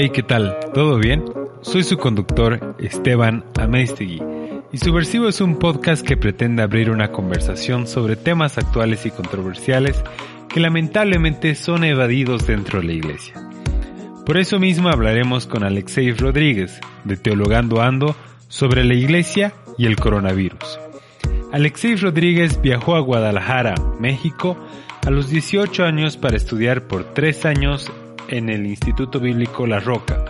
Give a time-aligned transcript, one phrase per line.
[0.00, 0.56] Hey, ¿qué tal?
[0.74, 1.24] ¿Todo bien?
[1.60, 4.22] Soy su conductor, Esteban Ameistegui,
[4.70, 10.00] y Subversivo es un podcast que pretende abrir una conversación sobre temas actuales y controversiales
[10.48, 13.50] que lamentablemente son evadidos dentro de la iglesia.
[14.24, 18.14] Por eso mismo hablaremos con Alexei Rodríguez, de Teologando Ando,
[18.46, 20.78] sobre la iglesia y el coronavirus.
[21.50, 24.56] Alexei Rodríguez viajó a Guadalajara, México,
[25.04, 27.90] a los 18 años para estudiar por tres años
[28.28, 30.24] en el Instituto Bíblico La Roca.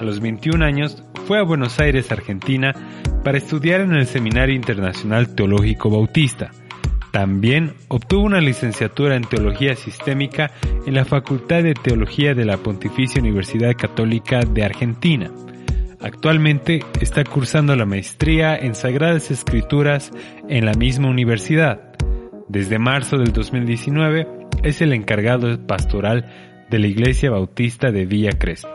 [0.00, 2.74] A los 21 años fue a Buenos Aires, Argentina,
[3.24, 6.50] para estudiar en el Seminario Internacional Teológico Bautista.
[7.10, 10.50] También obtuvo una licenciatura en Teología Sistémica
[10.86, 15.30] en la Facultad de Teología de la Pontificia Universidad Católica de Argentina.
[16.00, 20.12] Actualmente está cursando la maestría en Sagradas Escrituras
[20.48, 21.94] en la misma universidad.
[22.48, 24.28] Desde marzo del 2019
[24.62, 28.68] es el encargado pastoral de la Iglesia Bautista de Villa Crespo.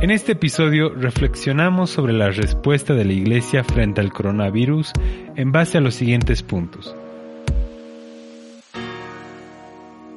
[0.00, 4.92] En este episodio reflexionamos sobre la respuesta de la Iglesia frente al coronavirus
[5.34, 6.94] en base a los siguientes puntos.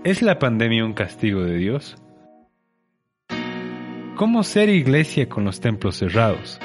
[0.03, 1.97] ¿Es la pandemia un castigo de Dios?
[4.15, 6.59] ¿Cómo ser iglesia con los templos cerrados?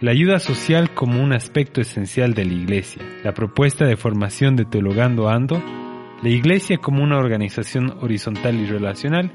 [0.00, 4.64] La ayuda social como un aspecto esencial de la iglesia, la propuesta de formación de
[4.64, 5.62] Teologando Ando,
[6.22, 9.32] la iglesia como una organización horizontal y relacional,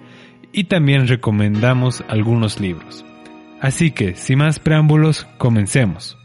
[0.53, 3.05] y también recomendamos algunos libros.
[3.59, 6.17] Así que, sin más preámbulos, comencemos.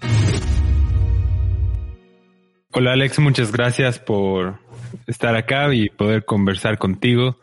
[2.72, 4.60] Hola Alex, muchas gracias por
[5.06, 7.38] estar acá y poder conversar contigo.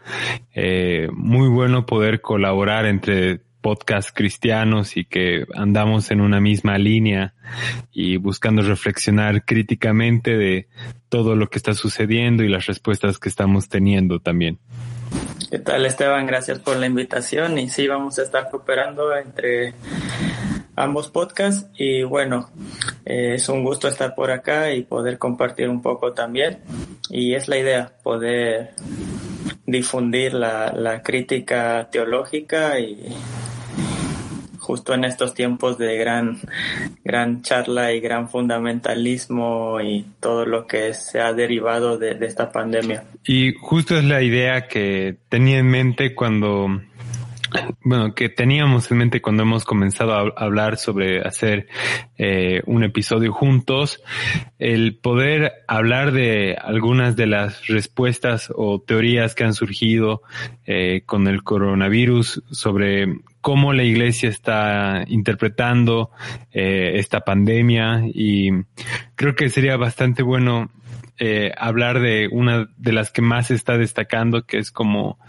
[0.56, 7.33] Eh, muy bueno poder colaborar entre podcast cristianos y que andamos en una misma línea
[7.91, 10.67] y buscando reflexionar críticamente de
[11.09, 14.59] todo lo que está sucediendo y las respuestas que estamos teniendo también.
[15.50, 16.28] ¿Qué tal Esteban?
[16.28, 19.73] Gracias por la invitación y sí, vamos a estar cooperando entre
[20.75, 22.50] ambos podcasts y bueno,
[23.05, 26.59] eh, es un gusto estar por acá y poder compartir un poco también
[27.09, 28.75] y es la idea, poder
[29.66, 33.16] difundir la, la crítica teológica y
[34.69, 36.38] justo en estos tiempos de gran,
[37.03, 42.51] gran charla y gran fundamentalismo y todo lo que se ha derivado de, de esta
[42.51, 43.03] pandemia.
[43.25, 46.81] Y justo es la idea que tenía en mente cuando
[47.83, 51.67] bueno, que teníamos en mente cuando hemos comenzado a hablar sobre hacer
[52.17, 54.01] eh, un episodio juntos,
[54.57, 60.21] el poder hablar de algunas de las respuestas o teorías que han surgido
[60.65, 63.07] eh, con el coronavirus sobre
[63.41, 66.11] cómo la iglesia está interpretando
[66.51, 68.50] eh, esta pandemia y
[69.16, 70.69] creo que sería bastante bueno
[71.22, 75.19] eh, hablar de una de las que más está destacando, que es como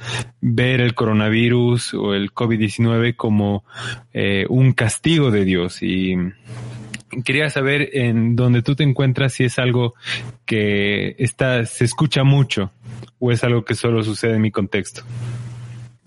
[0.40, 3.64] ver el coronavirus o el COVID-19 como
[4.12, 5.82] eh, un castigo de Dios.
[5.82, 6.14] Y
[7.24, 9.94] quería saber en donde tú te encuentras si es algo
[10.44, 12.70] que está, se escucha mucho
[13.18, 15.02] o es algo que solo sucede en mi contexto.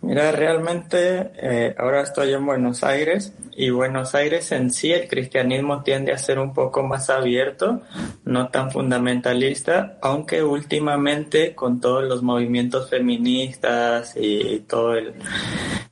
[0.03, 5.81] Mira, realmente eh, ahora estoy en Buenos Aires y Buenos Aires en sí el cristianismo
[5.81, 7.81] tiende a ser un poco más abierto,
[8.25, 15.13] no tan fundamentalista, aunque últimamente con todos los movimientos feministas y todo el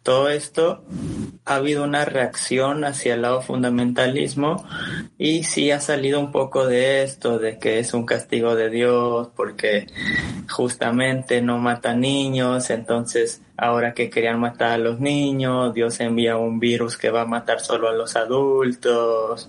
[0.03, 0.83] todo esto
[1.45, 4.66] ha habido una reacción hacia el lado fundamentalismo
[5.17, 9.29] y sí ha salido un poco de esto, de que es un castigo de Dios
[9.35, 9.88] porque
[10.50, 16.59] justamente no mata niños, entonces ahora que querían matar a los niños, Dios envía un
[16.59, 19.47] virus que va a matar solo a los adultos,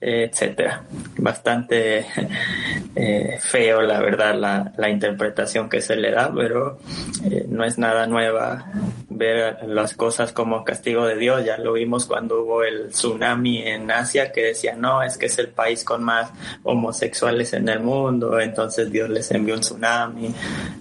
[0.00, 0.82] etcétera.
[1.18, 2.06] Bastante
[2.96, 6.78] eh, feo, la verdad, la, interpretación que se le da, pero
[7.30, 8.64] eh, no es nada nueva
[9.20, 11.44] ver las cosas como castigo de Dios.
[11.44, 15.38] Ya lo vimos cuando hubo el tsunami en Asia que decía, no, es que es
[15.38, 16.32] el país con más
[16.62, 20.34] homosexuales en el mundo, entonces Dios les envió un tsunami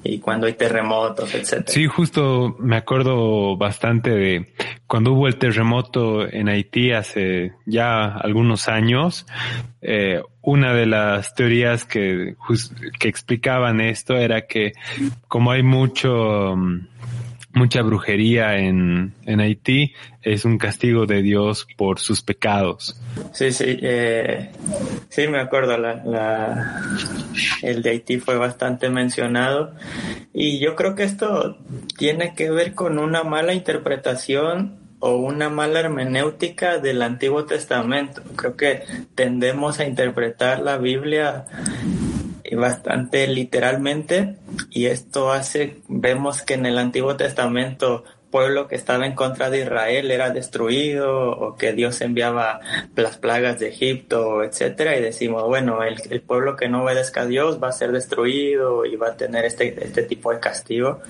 [0.04, 1.68] y cuando hay terremotos, etcétera.
[1.68, 4.54] Sí, justo me acuerdo bastante de
[4.88, 9.26] cuando hubo el terremoto en Haití hace ya algunos años.
[9.82, 12.36] Eh, una de las teorías que,
[13.00, 14.74] que explicaban esto era que
[15.28, 16.56] como hay mucho
[17.60, 23.00] mucha brujería en, en Haití, es un castigo de Dios por sus pecados.
[23.34, 24.50] Sí, sí, eh,
[25.10, 26.96] sí, me acuerdo, la,
[27.62, 29.76] el de Haití fue bastante mencionado
[30.34, 31.58] y yo creo que esto
[31.98, 38.22] tiene que ver con una mala interpretación o una mala hermenéutica del Antiguo Testamento.
[38.38, 38.84] Creo que
[39.16, 41.46] tendemos a interpretar la Biblia
[42.56, 44.38] bastante literalmente
[44.70, 49.62] y esto hace, vemos que en el Antiguo Testamento pueblo que estaba en contra de
[49.62, 52.60] Israel era destruido o que Dios enviaba
[52.96, 57.26] las plagas de Egipto, etcétera, y decimos, bueno, el, el, pueblo que no obedezca a
[57.26, 61.02] Dios va a ser destruido y va a tener este, este tipo de castigo.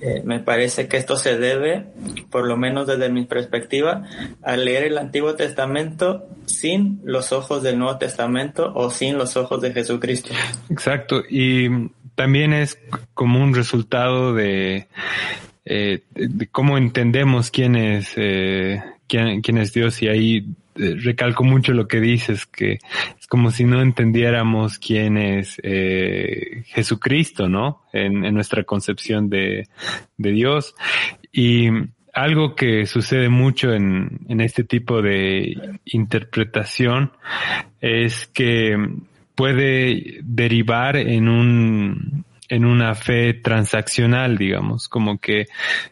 [0.00, 1.86] Eh, me parece que esto se debe,
[2.30, 4.04] por lo menos desde mi perspectiva,
[4.42, 9.60] a leer el Antiguo Testamento sin los ojos del Nuevo Testamento o sin los ojos
[9.60, 10.30] de Jesucristo.
[10.70, 11.68] Exacto, y
[12.14, 12.78] también es
[13.14, 14.86] como un resultado de,
[15.64, 16.02] eh,
[16.52, 20.46] cómo entendemos quién es, eh, quién, quién es Dios y ahí
[20.78, 22.78] recalco mucho lo que dices, que
[23.18, 27.82] es como si no entendiéramos quién es eh, Jesucristo, ¿no?
[27.92, 29.68] En, nuestra concepción de,
[30.16, 30.74] de Dios.
[31.32, 31.68] Y
[32.12, 37.12] algo que sucede mucho en, en este tipo de interpretación
[37.80, 38.76] es que
[39.34, 45.46] puede derivar en un en una fe transaccional, digamos, como que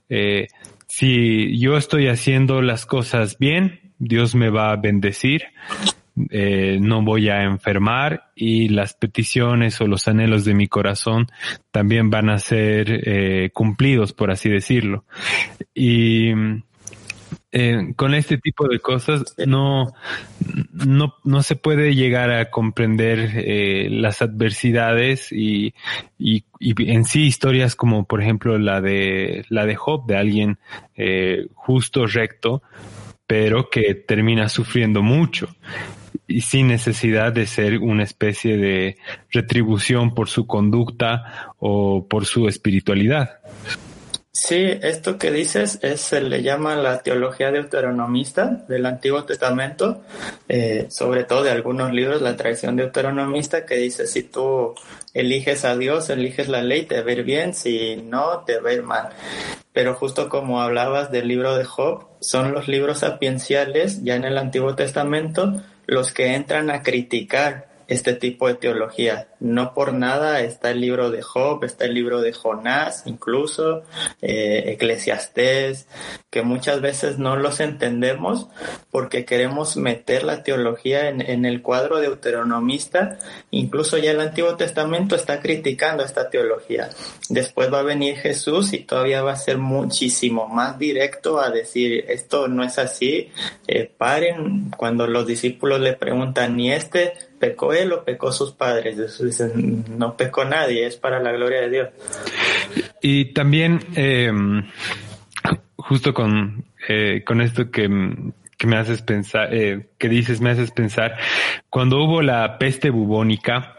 [0.09, 0.49] eh,
[0.87, 5.45] si yo estoy haciendo las cosas bien, Dios me va a bendecir,
[6.31, 11.27] eh, no voy a enfermar y las peticiones o los anhelos de mi corazón
[11.71, 15.05] también van a ser eh, cumplidos, por así decirlo.
[15.75, 16.33] Y
[17.53, 19.95] eh, con este tipo de cosas no,
[20.73, 25.73] no, no se puede llegar a comprender eh, las adversidades y,
[26.19, 30.59] y, y, en sí historias como por ejemplo la de la de Job, de alguien
[30.97, 32.63] eh, justo, recto,
[33.27, 35.49] pero que termina sufriendo mucho
[36.27, 38.97] y sin necesidad de ser una especie de
[39.31, 43.41] retribución por su conducta o por su espiritualidad.
[44.39, 50.03] Sí, esto que dices es, se le llama la teología deuteronomista del Antiguo Testamento,
[50.47, 54.75] eh, sobre todo de algunos libros, la tradición deuteronomista que dice si tú
[55.15, 58.69] eliges a Dios, eliges la ley, te va a ir bien, si no, te va
[58.69, 59.09] a ir mal.
[59.73, 64.37] Pero justo como hablabas del libro de Job, son los libros sapienciales ya en el
[64.37, 69.29] Antiguo Testamento los que entran a criticar este tipo de teología.
[69.41, 73.83] No por nada está el libro de Job, está el libro de Jonás, incluso
[74.23, 75.87] eh, Eclesiastés,
[76.31, 78.49] que muchas veces no los entendemos
[78.91, 83.19] porque queremos meter la teología en, en el cuadro deuteronomista.
[83.51, 86.89] Incluso ya el Antiguo Testamento está criticando esta teología.
[87.29, 92.05] Después va a venir Jesús y todavía va a ser muchísimo más directo a decir
[92.09, 93.31] esto no es así.
[93.67, 99.19] Eh, paren cuando los discípulos le preguntan, ni este pecó él o pecó sus padres.
[99.19, 101.89] Dicen, no pecó nadie, es para la gloria de Dios.
[103.03, 104.33] Y también, eh,
[105.77, 107.89] justo con, eh, con esto que,
[108.57, 111.17] que, me haces pensar, eh, que dices, me haces pensar,
[111.71, 113.77] cuando hubo la peste bubónica,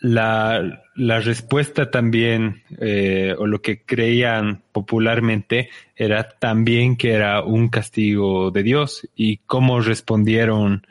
[0.00, 7.68] la, la respuesta también, eh, o lo que creían popularmente, era también que era un
[7.68, 9.08] castigo de Dios.
[9.14, 10.86] Y cómo respondieron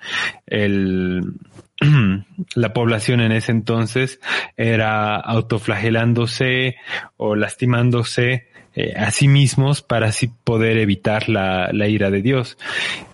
[0.47, 1.33] el,
[2.55, 4.19] la población en ese entonces
[4.55, 6.75] era autoflagelándose
[7.17, 12.57] o lastimándose eh, a sí mismos para así poder evitar la, la ira de Dios.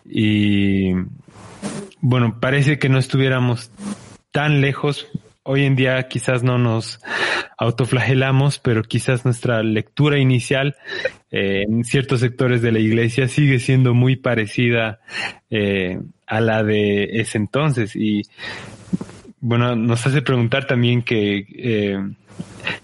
[0.06, 0.92] Y
[2.02, 3.72] bueno, parece que no estuviéramos
[4.31, 5.07] tan lejos
[5.47, 6.99] hoy en día quizás no nos
[7.57, 10.75] autoflagelamos, pero quizás nuestra lectura inicial
[11.31, 14.99] eh, en ciertos sectores de la iglesia sigue siendo muy parecida
[15.49, 17.95] eh, a la de ese entonces.
[17.95, 18.23] Y
[19.39, 21.97] bueno, nos hace preguntar también que eh,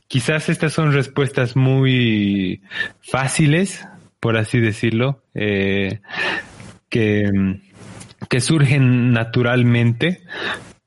[0.08, 2.62] quizás estas son respuestas muy
[3.02, 3.86] fáciles,
[4.22, 6.00] por así decirlo, que,
[6.90, 10.24] que surgen naturalmente,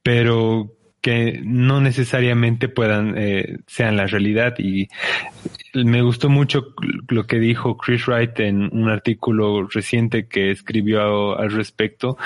[0.03, 0.76] pero
[1.07, 4.59] que no necesariamente puedan eh, sean la realidad.
[4.59, 4.89] Y
[5.73, 6.75] me gustó mucho
[7.07, 12.19] lo que dijo Chris Wright en un artículo reciente que escribió al respecto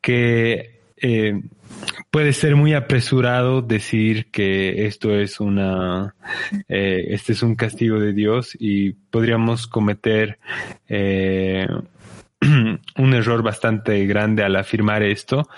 [0.00, 1.40] que eh,
[2.10, 6.16] puede ser muy apresurado decir que esto es una
[6.68, 10.40] eh, este es un castigo de Dios y podríamos cometer
[10.88, 11.68] eh,
[12.96, 15.48] un error bastante grande al afirmar esto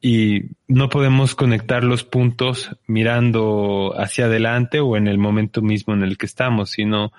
[0.00, 6.02] y no podemos conectar los puntos mirando hacia adelante o en el momento mismo en
[6.02, 7.12] el que estamos, sino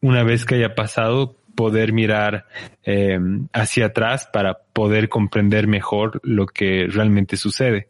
[0.00, 2.46] una vez que haya pasado poder mirar
[2.84, 3.18] eh,
[3.52, 7.88] hacia atrás para poder comprender mejor lo que realmente sucede.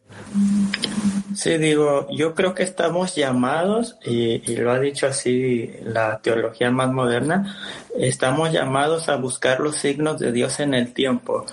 [1.34, 6.92] Sí, digo, yo creo que estamos llamados, y, lo ha dicho así la teología más
[6.92, 7.56] moderna,
[7.98, 11.44] estamos llamados a buscar los signos de Dios en el tiempo,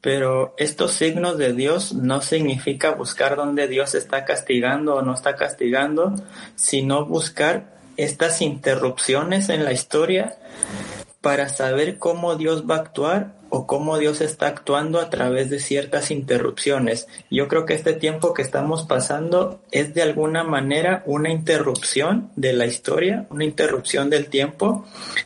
[0.00, 5.36] pero estos signos de Dios no significa buscar donde Dios está castigando o no está
[5.36, 6.14] castigando,
[6.54, 10.36] sino buscar estas interrupciones en la historia
[11.20, 15.60] para saber cómo Dios va a actuar o cómo Dios está actuando a través de
[15.60, 17.06] ciertas interrupciones.
[17.30, 22.52] Yo creo que este tiempo que estamos pasando es de alguna manera una interrupción de
[22.52, 24.84] la historia, una interrupción del tiempo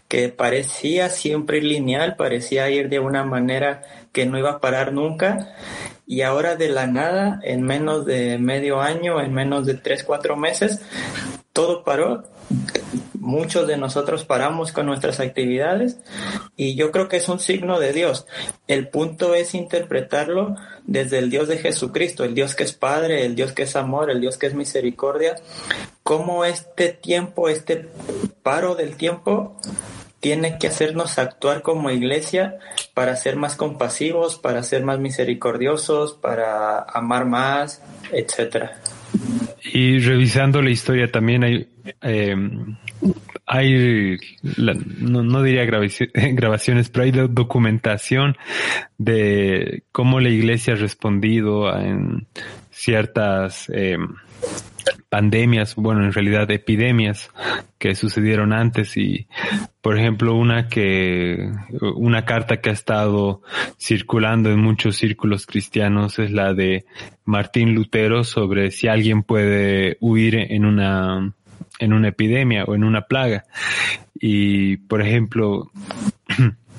[0.08, 5.54] que parecía siempre lineal, parecía ir de una manera que no iba a parar nunca
[6.06, 10.36] y ahora de la nada, en menos de medio año, en menos de tres, cuatro
[10.36, 10.80] meses,
[11.52, 12.24] todo paró
[13.14, 15.99] muchos de nosotros paramos con nuestras actividades
[16.57, 18.26] y yo creo que es un signo de Dios.
[18.66, 23.37] El punto es interpretarlo desde el Dios de Jesucristo, el Dios que es Padre, el
[23.37, 25.37] Dios que es amor, el Dios que es misericordia,
[26.02, 27.88] cómo este tiempo, este
[28.42, 29.57] paro del tiempo
[30.19, 32.59] tiene que hacernos actuar como iglesia
[32.95, 37.80] para ser más compasivos, para ser más misericordiosos, para amar más,
[38.12, 38.80] etcétera.
[39.64, 41.68] Y revisando la historia también hay,
[42.02, 42.34] eh,
[43.46, 45.64] hay no, diría
[46.14, 48.36] grabaciones, pero hay documentación
[48.98, 52.26] de cómo la iglesia ha respondido en
[52.70, 53.98] ciertas eh,
[55.10, 57.30] pandemias, bueno, en realidad epidemias
[57.78, 59.26] que sucedieron antes y,
[59.82, 61.50] por ejemplo, una que,
[61.96, 63.42] una carta que ha estado
[63.78, 66.86] circulando en muchos círculos cristianos es la de
[67.24, 71.34] Martín Lutero sobre si alguien puede huir en una,
[71.80, 73.44] en una epidemia o en una plaga.
[74.14, 75.72] Y, por ejemplo,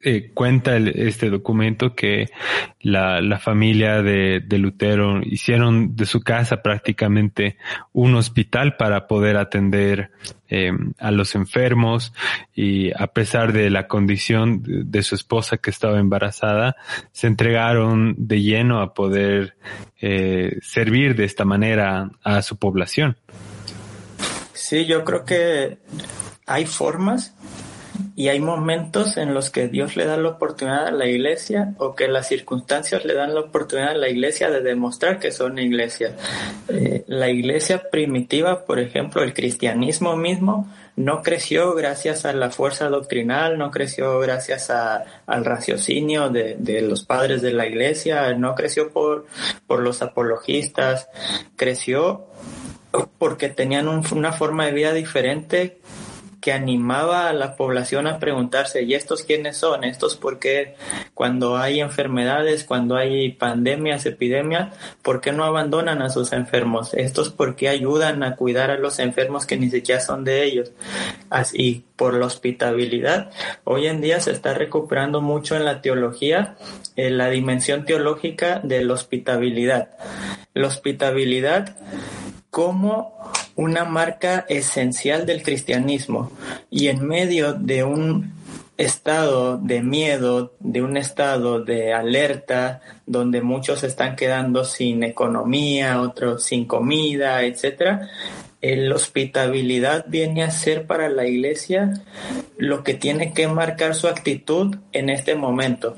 [0.00, 2.30] Eh, cuenta este documento que
[2.80, 7.56] la, la familia de, de, Lutero hicieron de su casa prácticamente
[7.92, 10.12] un hospital para poder atender
[10.50, 12.12] eh, a los enfermos
[12.54, 16.76] y a pesar de la condición de, su esposa que estaba embarazada,
[17.10, 19.56] se entregaron de lleno a poder
[20.00, 23.16] eh, servir de esta manera a su población.
[24.52, 25.78] Sí, yo creo que
[26.46, 27.34] hay formas
[28.16, 31.94] y hay momentos en los que Dios le da la oportunidad a la iglesia o
[31.94, 36.16] que las circunstancias le dan la oportunidad a la iglesia de demostrar que son iglesia.
[36.68, 42.88] Eh, la iglesia primitiva, por ejemplo, el cristianismo mismo, no creció gracias a la fuerza
[42.88, 48.90] doctrinal, no creció gracias al raciocinio de, de, los padres de la iglesia, no creció
[48.90, 49.26] por,
[49.66, 51.08] por los apologistas,
[51.54, 52.26] creció
[53.18, 55.78] porque tenían una forma de vida diferente
[56.40, 59.84] que animaba a la población a preguntarse, ¿y estos quiénes son?
[59.84, 60.76] ¿Estos por qué
[61.14, 66.94] cuando hay enfermedades, cuando hay pandemias, epidemias, por qué no abandonan a sus enfermos?
[66.94, 70.72] ¿Estos por qué ayudan a cuidar a los enfermos que ni siquiera son de ellos?
[71.30, 73.30] Así, por la hospitabilidad,
[73.64, 76.56] hoy en día se está recuperando mucho en la teología
[76.96, 79.90] en la dimensión teológica de la hospitabilidad.
[80.54, 81.76] La hospitabilidad
[82.50, 86.30] como una marca esencial del cristianismo
[86.70, 88.32] y en medio de un
[88.76, 96.44] estado de miedo, de un estado de alerta, donde muchos están quedando sin economía, otros
[96.44, 98.08] sin comida, etcétera,
[98.62, 101.94] la hospitabilidad viene a ser para la iglesia
[102.58, 105.96] lo que tiene que marcar su actitud en este momento.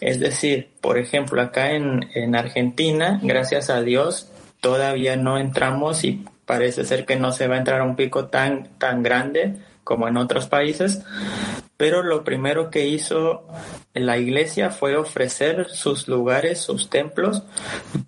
[0.00, 6.24] Es decir, por ejemplo, acá en, en Argentina, gracias a Dios, todavía no entramos y
[6.46, 10.08] parece ser que no se va a entrar a un pico tan, tan grande como
[10.08, 11.02] en otros países,
[11.76, 13.44] pero lo primero que hizo
[13.92, 17.42] la iglesia fue ofrecer sus lugares, sus templos,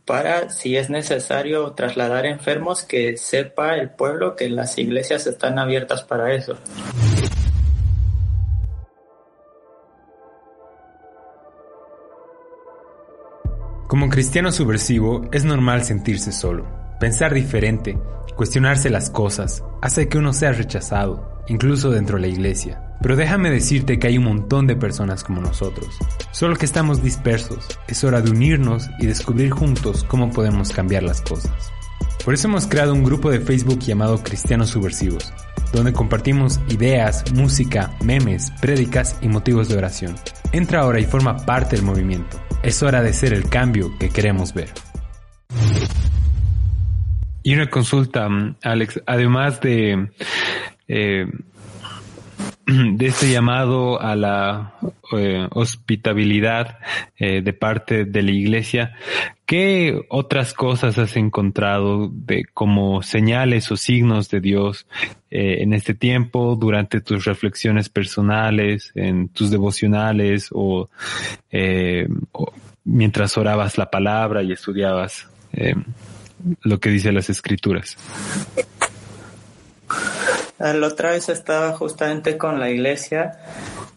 [0.04, 6.02] para, si es necesario trasladar enfermos, que sepa el pueblo que las iglesias están abiertas
[6.04, 6.56] para eso.
[13.88, 16.66] Como cristiano subversivo es normal sentirse solo,
[16.98, 17.96] pensar diferente,
[18.36, 22.80] cuestionarse las cosas, hace que uno sea rechazado, incluso dentro de la iglesia.
[23.00, 25.88] Pero déjame decirte que hay un montón de personas como nosotros,
[26.32, 27.66] solo que estamos dispersos.
[27.86, 31.52] Es hora de unirnos y descubrir juntos cómo podemos cambiar las cosas.
[32.24, 35.32] Por eso hemos creado un grupo de Facebook llamado Cristianos Subversivos,
[35.74, 40.14] donde compartimos ideas, música, memes, prédicas y motivos de oración.
[40.52, 42.40] Entra ahora y forma parte del movimiento.
[42.62, 44.72] Es hora de ser el cambio que queremos ver.
[47.46, 48.26] Y una consulta,
[48.62, 50.08] Alex, además de,
[50.88, 51.26] eh,
[52.66, 54.72] de este llamado a la
[55.12, 56.78] eh, hospitabilidad
[57.18, 58.96] eh, de parte de la iglesia,
[59.44, 64.86] ¿qué otras cosas has encontrado de como señales o signos de Dios
[65.28, 70.88] en este tiempo durante tus reflexiones personales, en tus devocionales o,
[72.32, 72.52] o
[72.84, 75.74] mientras orabas la palabra y estudiabas eh,
[76.62, 77.96] lo que dice las escrituras.
[80.58, 83.38] La otra vez estaba justamente con la iglesia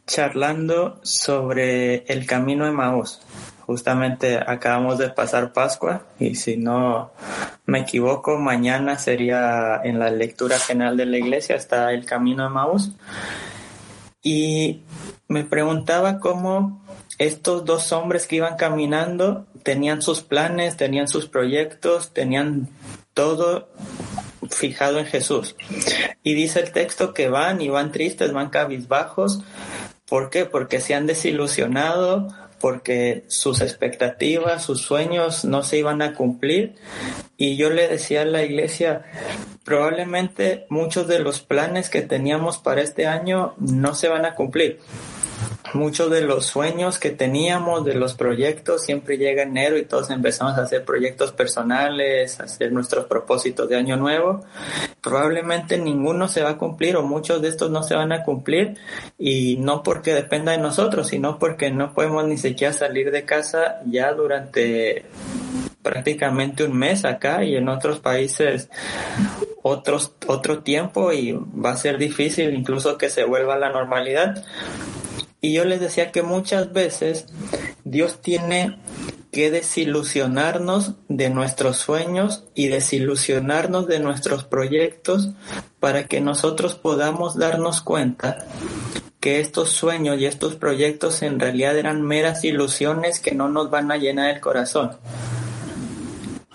[0.06, 3.22] charlando sobre el camino de Maús.
[3.66, 7.12] Justamente acabamos de pasar Pascua y si no
[7.66, 12.50] me equivoco, mañana sería en la lectura general de la iglesia, está el camino de
[12.50, 12.92] Maús.
[14.24, 14.84] Y
[15.28, 16.82] me preguntaba cómo
[17.18, 22.70] estos dos hombres que iban caminando tenían sus planes, tenían sus proyectos, tenían
[23.14, 23.70] todo
[24.50, 25.56] fijado en Jesús.
[26.24, 29.42] Y dice el texto que van y van tristes, van cabizbajos.
[30.08, 30.46] ¿Por qué?
[30.46, 32.28] Porque se han desilusionado,
[32.60, 36.76] porque sus expectativas, sus sueños no se iban a cumplir.
[37.36, 39.04] Y yo le decía a la iglesia,
[39.66, 44.80] probablemente muchos de los planes que teníamos para este año no se van a cumplir
[45.74, 50.58] muchos de los sueños que teníamos, de los proyectos, siempre llega enero y todos empezamos
[50.58, 54.46] a hacer proyectos personales, a hacer nuestros propósitos de año nuevo.
[55.02, 58.78] Probablemente ninguno se va a cumplir o muchos de estos no se van a cumplir
[59.18, 63.82] y no porque dependa de nosotros, sino porque no podemos ni siquiera salir de casa
[63.86, 65.06] ya durante
[65.82, 68.70] prácticamente un mes acá y en otros países
[69.62, 74.44] otros, otro tiempo y va a ser difícil incluso que se vuelva a la normalidad.
[75.42, 77.26] Y yo les decía que muchas veces
[77.84, 78.80] Dios tiene
[79.32, 85.30] que desilusionarnos de nuestros sueños y desilusionarnos de nuestros proyectos
[85.80, 88.46] para que nosotros podamos darnos cuenta
[89.20, 93.92] que estos sueños y estos proyectos en realidad eran meras ilusiones que no nos van
[93.92, 94.98] a llenar el corazón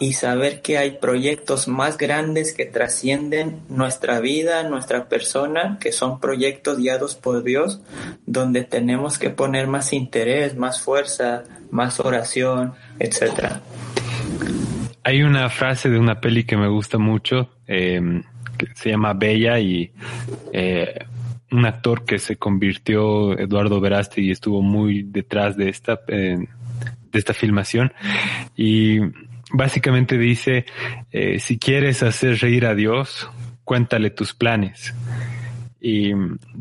[0.03, 6.19] y saber que hay proyectos más grandes que trascienden nuestra vida, nuestra persona, que son
[6.19, 7.81] proyectos guiados por Dios,
[8.27, 13.61] donde tenemos que poner más interés, más fuerza, más oración, etcétera.
[15.05, 18.25] Hay una frase de una peli que me gusta mucho, em,
[18.59, 19.93] que se llama Bella y
[20.53, 21.07] eh,
[21.53, 26.45] un actor que se convirtió, Eduardo Verasti, y estuvo muy detrás de esta, eh,
[27.13, 27.93] de esta filmación.
[28.57, 28.99] Y
[29.53, 30.67] básicamente dice,
[31.11, 33.31] eh, si quieres hacer reír a Dios,
[33.65, 34.95] cuéntale tus planes.
[35.85, 36.13] Y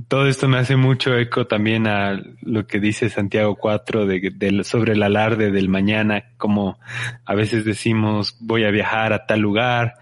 [0.08, 4.94] todo esto me hace mucho eco también a lo que dice Santiago 4 de, sobre
[4.94, 6.80] el alarde del mañana, como
[7.24, 9.94] a veces decimos voy a viajar a tal lugar,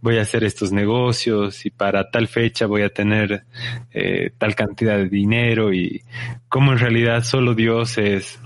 [0.00, 3.42] voy a hacer estos negocios y para tal fecha voy a tener
[3.90, 6.04] eh, tal cantidad de dinero y
[6.48, 8.38] como en realidad solo Dios es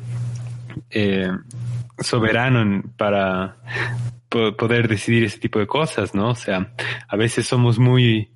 [0.89, 1.31] eh,
[1.99, 3.57] soberano para
[4.57, 6.31] poder decidir ese tipo de cosas, ¿no?
[6.31, 6.73] O sea,
[7.07, 8.31] a veces somos muy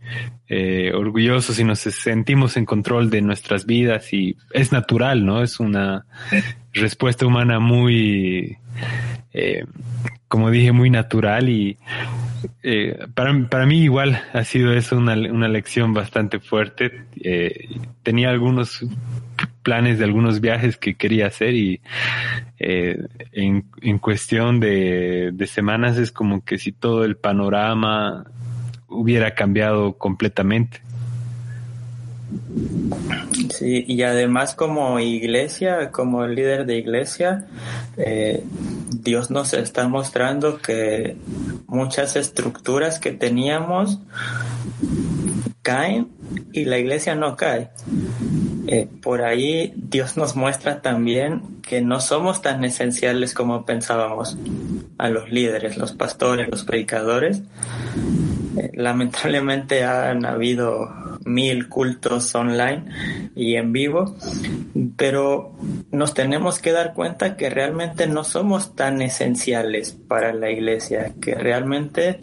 [0.49, 5.43] eh, orgullosos y nos sentimos en control de nuestras vidas y es natural, ¿no?
[5.43, 6.07] Es una
[6.73, 8.59] respuesta humana muy,
[9.33, 9.65] eh,
[10.29, 11.79] como dije, muy natural y
[12.63, 17.07] eh, para, para mí igual ha sido eso una, una lección bastante fuerte.
[18.03, 18.85] tenía algunos
[19.67, 21.81] planes de algunos viajes que quería hacer y
[22.61, 28.31] eh, en, en, cuestión de, de semanas es como que si todo el panorama
[28.87, 30.83] hubiera cambiado completamente.
[33.51, 37.47] Sí, y además como iglesia, como líder de iglesia,
[37.97, 38.45] eh,
[38.91, 41.17] Dios nos está mostrando que
[41.67, 43.99] muchas estructuras que teníamos
[45.63, 46.07] caen
[46.53, 47.71] y la iglesia no cae.
[48.69, 54.37] Eh, por ahí Dios nos muestra también que no somos tan esenciales como pensábamos
[54.99, 57.43] a los líderes, los pastores, los predicadores.
[58.57, 62.85] Eh, lamentablemente han habido mil cultos online
[63.35, 64.17] y en vivo,
[64.97, 65.55] pero
[65.91, 71.35] nos tenemos que dar cuenta que realmente no somos tan esenciales para la iglesia, que
[71.35, 72.21] realmente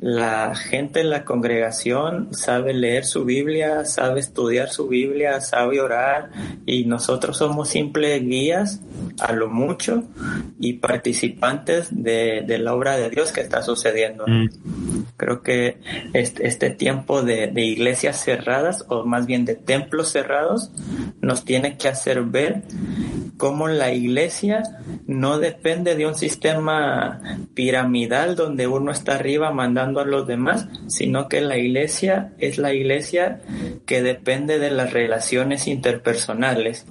[0.00, 6.30] la gente en la congregación sabe leer su Biblia, sabe estudiar su Biblia, sabe orar
[6.66, 8.80] y nosotros somos simples guías
[9.20, 10.04] a lo mucho
[10.58, 14.24] y participantes de, la obra de Dios que está sucediendo.
[14.26, 14.48] Mm.
[15.16, 15.78] Creo que
[16.12, 18.20] este, este tiempo de, de iglesias
[18.88, 20.70] o más bien de templos cerrados
[21.20, 22.62] nos tiene que hacer ver
[23.36, 24.62] cómo la iglesia
[25.06, 27.20] no depende de un sistema
[27.54, 32.72] piramidal donde uno está arriba mandando a los demás, sino que la iglesia es la
[32.72, 33.40] iglesia
[33.86, 36.86] que depende de las relaciones interpersonales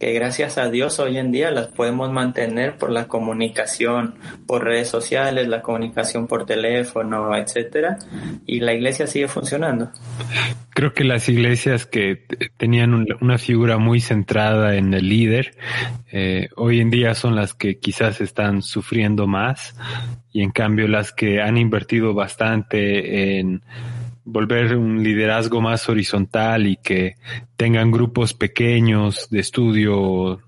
[0.00, 4.14] que gracias a Dios hoy en día las podemos mantener por la comunicación
[4.46, 7.98] por redes sociales, la comunicación por teléfono, etcétera,
[8.46, 9.90] y la iglesia sigue funcionando.
[10.70, 12.24] Creo que las iglesias que
[12.56, 15.54] tenían una figura muy centrada en el líder,
[16.10, 19.76] eh, hoy en día son las que quizás están sufriendo más
[20.32, 23.62] y en cambio las que han invertido bastante en
[24.30, 27.16] volver un liderazgo más horizontal y que
[27.56, 30.40] tengan grupos pequeños de estudio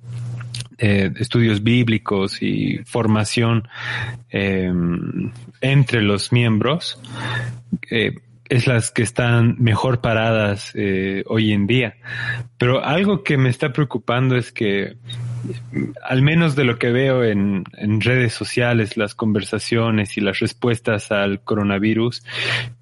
[0.84, 3.68] eh, estudios bíblicos y formación
[4.30, 4.72] eh,
[5.60, 6.98] entre los miembros
[7.88, 8.16] eh,
[8.48, 10.74] es las que están mejor paradas
[11.26, 11.94] hoy en día.
[12.58, 14.96] Pero algo que me está preocupando es que
[16.02, 17.64] al menos de lo que veo en,
[18.00, 22.24] redes sociales, las conversaciones y las respuestas al coronavirus,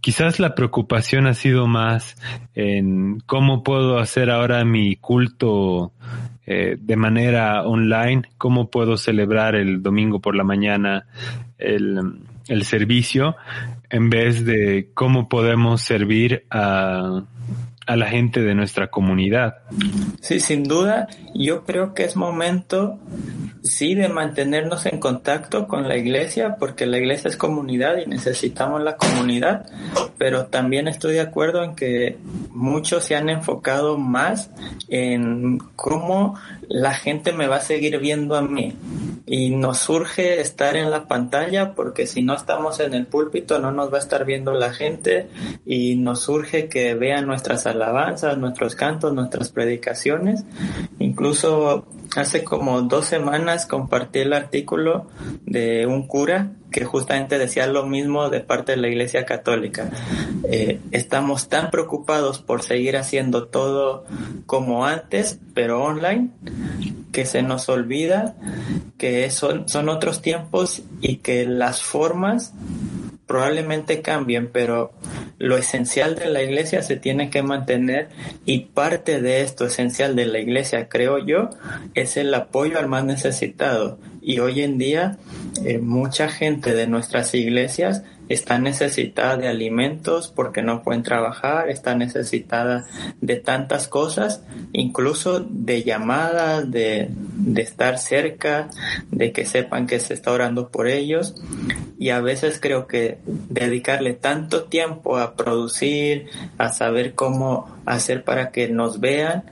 [0.01, 2.16] quizás la preocupación ha sido más
[2.55, 5.92] en cómo puedo hacer ahora mi culto
[6.46, 11.07] eh, de manera online, cómo puedo celebrar el domingo por la mañana
[11.59, 12.01] el,
[12.49, 13.37] el servicio,
[13.90, 17.23] en vez de cómo podemos servir a
[17.87, 19.59] a la gente de nuestra comunidad.
[20.21, 22.99] Sí, sin duda, yo creo que es momento,
[23.62, 28.83] sí, de mantenernos en contacto con la iglesia, porque la iglesia es comunidad y necesitamos
[28.83, 29.66] la comunidad,
[30.19, 32.19] pero también estoy de acuerdo en que
[32.51, 34.51] muchos se han enfocado más
[34.88, 36.38] en cómo
[36.69, 38.77] la gente me va a seguir viendo a mí.
[39.27, 43.71] Y nos surge estar en la pantalla porque si no estamos en el púlpito no
[43.71, 45.29] nos va a estar viendo la gente
[45.64, 50.44] y nos surge que vean nuestras alabanzas, nuestros cantos, nuestras predicaciones.
[50.98, 55.06] Incluso hace como dos semanas compartí el artículo
[55.46, 59.90] de un cura que justamente decía lo mismo de parte de la Iglesia Católica.
[60.44, 64.04] Eh, estamos tan preocupados por seguir haciendo todo
[64.46, 66.30] como antes, pero online,
[67.12, 68.37] que se nos olvida
[68.98, 72.52] que son, son otros tiempos y que las formas
[73.31, 74.90] probablemente cambien, pero
[75.38, 78.09] lo esencial de la iglesia se tiene que mantener
[78.45, 81.49] y parte de esto esencial de la iglesia, creo yo,
[81.95, 84.01] es el apoyo al más necesitado.
[84.21, 85.19] Y hoy en día
[85.64, 91.95] eh, mucha gente de nuestras iglesias está necesitada de alimentos porque no pueden trabajar, está
[91.95, 92.87] necesitada
[93.21, 98.71] de tantas cosas, incluso de llamadas, de, de estar cerca,
[99.11, 101.35] de que sepan que se está orando por ellos.
[102.01, 108.53] Y a veces creo que dedicarle tanto tiempo a producir, a saber cómo hacer para
[108.53, 109.45] que nos vean,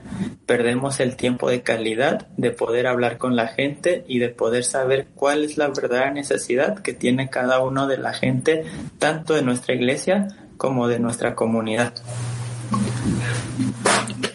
[0.47, 5.05] perdemos el tiempo de calidad de poder hablar con la gente y de poder saber
[5.13, 8.63] cuál es la verdadera necesidad que tiene cada uno de la gente,
[8.97, 11.93] tanto de nuestra iglesia como de nuestra comunidad.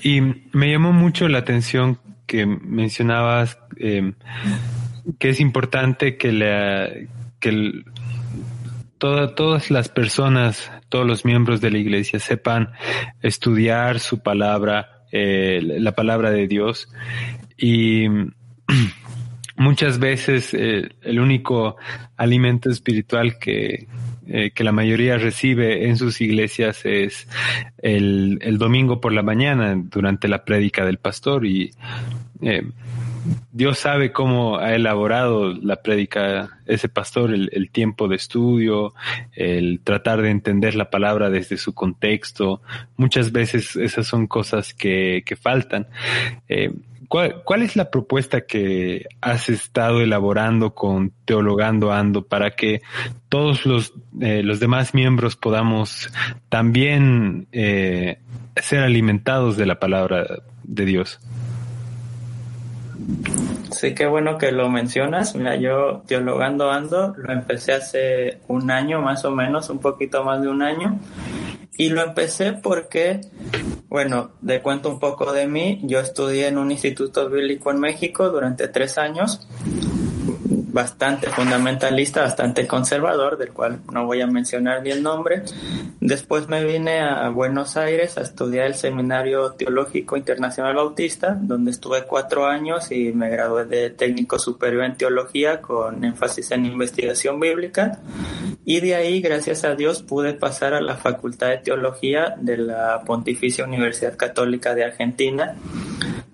[0.05, 0.21] Y
[0.53, 4.15] me llamó mucho la atención que mencionabas em,
[5.19, 6.89] que es importante que, la,
[7.41, 7.83] que
[9.35, 12.71] todas las personas todos los miembros de la iglesia sepan
[13.21, 16.89] estudiar su palabra, eh, la palabra de Dios.
[17.59, 18.07] Y
[19.57, 21.77] muchas veces eh, el único
[22.17, 23.89] alimento espiritual que,
[24.27, 27.29] eh, que la mayoría recibe en sus iglesias es
[27.79, 31.73] el, el, domingo por la mañana durante la prédica del pastor y
[33.53, 38.95] Dios sabe cómo ha elaborado la prédica ese pastor, el, tiempo de estudio,
[39.33, 42.63] el tratar de entender la palabra desde su contexto.
[42.97, 45.87] Muchas veces esas son cosas que, faltan.
[46.49, 46.73] Eh,
[47.09, 52.81] ¿cuál, es la propuesta que has estado elaborando con Teologando Ando para que
[53.29, 56.11] todos los, eh, los demás miembros podamos
[56.49, 58.19] también eh,
[58.57, 61.21] ser alimentados de la palabra de Dios?
[63.71, 65.35] Sí, qué bueno que lo mencionas.
[65.35, 70.41] Mira, yo teologando ando, lo empecé hace un año más o menos, un poquito más
[70.43, 70.99] de un año.
[71.77, 73.21] Y lo empecé porque,
[73.89, 75.81] bueno, de cuento un poco de mí.
[75.83, 79.47] Yo estudié en un instituto bíblico en México durante tres años
[80.75, 85.45] bastante fundamentalista, bastante conservador, del cual no voy a mencionar ni el nombre.
[86.01, 92.03] Después me vine a Buenos Aires a estudiar el Seminario Teológico Internacional Bautista, donde estuve
[92.03, 98.01] cuatro años y me gradué de técnico superior en teología con énfasis en investigación bíblica.
[98.65, 103.03] Y de ahí, gracias a Dios, pude pasar a la Facultad de Teología de la
[103.07, 105.55] Pontificia Universidad Católica de Argentina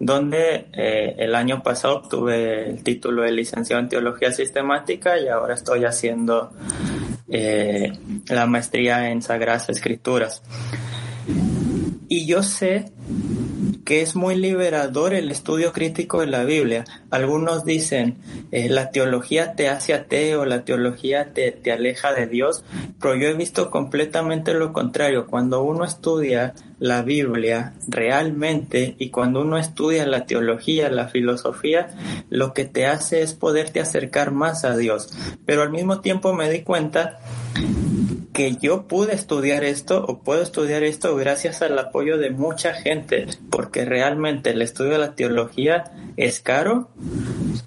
[0.01, 5.55] donde eh, el año pasado obtuve el título de licenciado en teología sistemática y ahora
[5.55, 6.51] estoy haciendo
[7.29, 7.93] eh,
[8.29, 10.43] la maestría en Sagradas Escrituras.
[12.13, 12.91] Y yo sé
[13.85, 16.85] que es muy liberador el estudio crítico de la Biblia.
[17.09, 18.17] Algunos dicen,
[18.51, 22.65] eh, la teología te hace ateo, la teología te, te aleja de Dios,
[23.01, 25.29] pero yo he visto completamente lo contrario.
[25.29, 31.91] Cuando uno estudia la Biblia realmente y cuando uno estudia la teología, la filosofía,
[32.29, 35.11] lo que te hace es poderte acercar más a Dios.
[35.47, 37.21] Pero al mismo tiempo me di cuenta
[38.41, 43.27] que yo pude estudiar esto o puedo estudiar esto gracias al apoyo de mucha gente,
[43.51, 46.89] porque realmente el estudio de la teología es caro.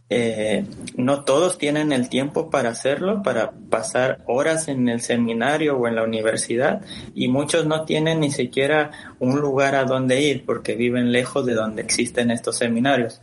[0.10, 0.66] Eh,
[0.98, 5.94] no todos tienen el tiempo para hacerlo, para pasar horas en el seminario o en
[5.94, 6.82] la universidad,
[7.14, 11.54] y muchos no tienen ni siquiera un lugar a donde ir porque viven lejos de
[11.54, 13.22] donde existen estos seminarios.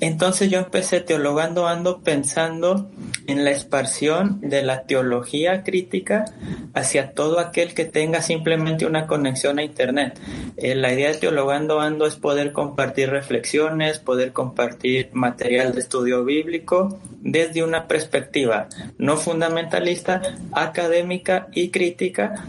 [0.00, 2.90] Entonces yo empecé teologando, ando pensando
[3.26, 6.24] en la esparción de la teología crítica
[6.72, 10.18] hacia todo aquel que tenga simplemente una conexión a Internet.
[10.56, 16.24] Eh, la idea de teologando ando es poder compartir reflexiones, poder compartir material de estudio
[16.24, 22.46] bíblico desde una perspectiva no fundamentalista, académica y crítica,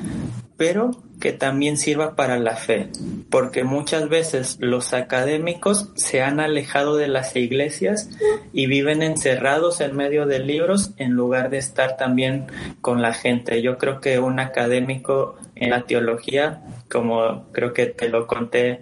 [0.62, 2.90] pero que también sirva para la fe,
[3.32, 8.12] porque muchas veces los académicos se han alejado de las iglesias
[8.54, 12.46] y viven encerrados en medio de libros en lugar de estar también
[12.80, 13.64] con la gente.
[13.64, 18.82] Yo creo que un académico en la teología, como creo que te lo conté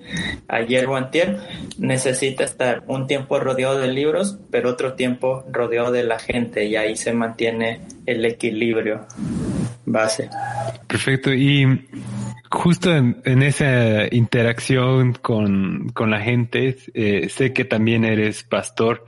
[0.49, 1.37] ayer o antier,
[1.77, 6.75] necesita estar un tiempo rodeado de libros, pero otro tiempo rodeado de la gente y
[6.75, 9.07] ahí se mantiene el equilibrio
[9.91, 10.29] base.
[10.87, 11.33] Perfecto.
[11.33, 11.85] Y
[12.49, 19.05] justo en, esa interacción con, la gente, eh, sé que también eres pastor.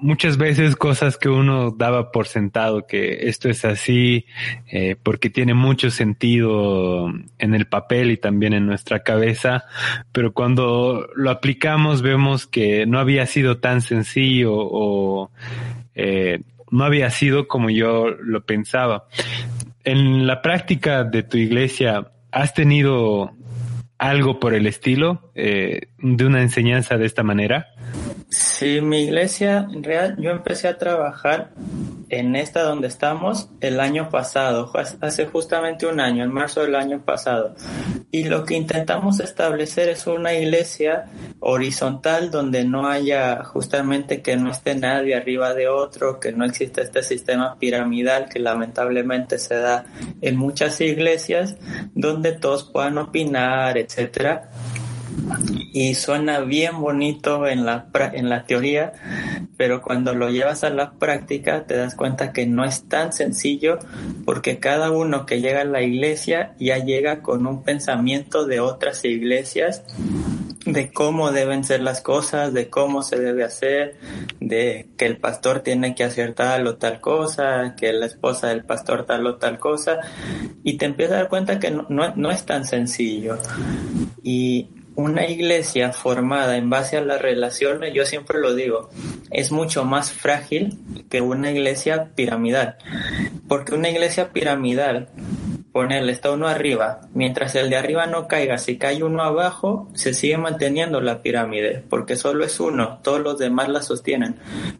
[0.00, 4.26] muchas veces cosas que uno daba por sentado, que esto es así,
[4.70, 9.64] eh, porque tiene mucho sentido en el papel y también en nuestra cabeza,
[10.12, 15.30] pero cuando lo aplicamos vemos que no había sido tan sencillo o
[15.94, 16.40] eh,
[16.76, 19.06] no había sido como yo lo pensaba.
[19.82, 23.32] En la práctica de tu iglesia, ¿has tenido
[23.98, 27.68] algo por el estilo eh, de una enseñanza de esta manera?
[28.28, 31.52] Sí, mi iglesia, en real, yo empecé a trabajar
[32.08, 37.04] en esta donde estamos el año pasado, hace justamente un año, en marzo del año
[37.04, 37.54] pasado.
[38.10, 41.04] Y lo que intentamos establecer es una iglesia
[41.38, 46.82] horizontal donde no haya justamente que no esté nadie arriba de otro, que no exista
[46.82, 49.84] este sistema piramidal que lamentablemente se da
[50.20, 51.56] en muchas iglesias,
[51.94, 54.50] donde todos puedan opinar, etcétera
[55.72, 58.92] y suena bien bonito en la, en la teoría,
[59.56, 63.78] pero cuando lo llevas a la práctica te das cuenta que no es tan sencillo
[64.24, 69.04] porque cada uno que llega a la iglesia ya llega con un pensamiento de otras
[69.04, 69.82] iglesias
[70.66, 73.96] de cómo deben ser las cosas, de cómo se debe hacer,
[74.40, 78.64] de que el pastor tiene que hacer tal o tal cosa, que la esposa del
[78.64, 80.00] pastor tal o tal cosa,
[80.64, 83.38] y te empiezas a dar cuenta que no, no, no es tan sencillo.
[84.24, 88.88] Y una iglesia formada en base a las relaciones, yo siempre lo digo,
[89.30, 90.78] es mucho más frágil
[91.10, 92.78] que una iglesia piramidal.
[93.46, 95.10] Porque una iglesia piramidal,
[95.70, 100.14] ponerle está uno arriba, mientras el de arriba no caiga, si cae uno abajo, se
[100.14, 104.36] sigue manteniendo la pirámide, porque solo es uno, todos los demás la sostienen.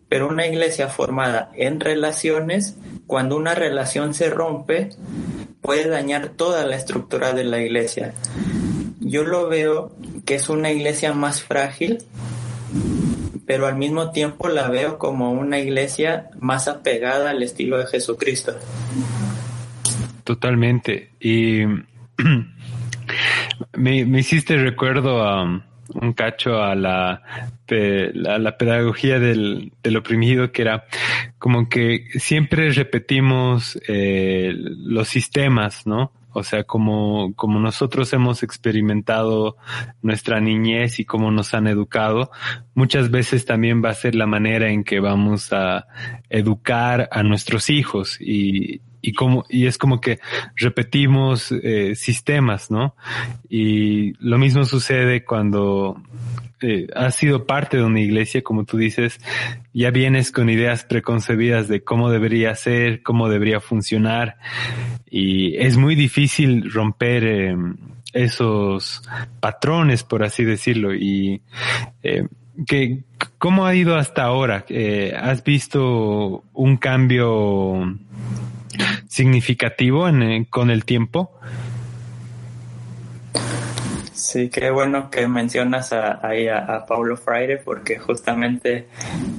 [0.08, 4.88] Pero una iglesia formada en relaciones, cuando una relación se rompe,
[5.60, 8.14] puede dañar toda la estructura de la iglesia
[9.06, 9.92] yo lo veo
[10.26, 11.98] que es una iglesia más frágil,
[13.46, 18.54] pero al mismo tiempo la veo como una iglesia más apegada al estilo de Jesucristo.
[20.24, 21.12] Totalmente.
[21.20, 21.64] Y
[23.74, 27.22] me, hiciste recuerdo a un cacho a la,
[27.68, 30.86] la, pedagogía del, oprimido, que era
[31.38, 36.10] como que siempre repetimos eh, los sistemas, ¿no?
[36.36, 39.56] O sea, como, como nosotros hemos experimentado
[40.02, 42.30] nuestra niñez y cómo nos han educado,
[42.74, 45.86] muchas veces también va a ser la manera en que vamos a
[46.28, 50.18] educar a nuestros hijos y, y como, y es como que
[50.56, 52.96] repetimos eh, sistemas, ¿no?
[53.48, 55.96] Y lo mismo sucede cuando
[56.62, 59.20] eh, has sido parte de una iglesia, como tú dices,
[59.72, 64.36] ya vienes con ideas preconcebidas de cómo debería ser, cómo debería funcionar,
[65.10, 67.56] y es muy difícil romper eh,
[68.12, 69.02] esos
[69.40, 71.42] patrones, por así decirlo, y
[72.02, 72.26] eh,
[72.66, 73.04] que,
[73.38, 74.64] ¿cómo ha ido hasta ahora?
[74.68, 77.98] Eh, ¿Has visto un cambio
[79.08, 80.06] significativo
[80.50, 81.30] con el tiempo?
[84.16, 88.88] Sí, qué bueno que mencionas a, ahí a, Paulo Freire porque justamente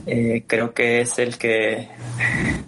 [0.05, 1.89] eh, creo que es el que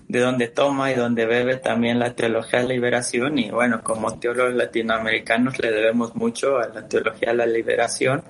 [0.07, 3.37] de donde toma y donde bebe también la teología de la liberación.
[3.37, 8.23] Y bueno, como teólogos latinoamericanos le debemos mucho a la teología de la liberación,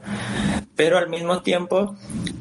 [0.76, 1.96] pero al mismo tiempo,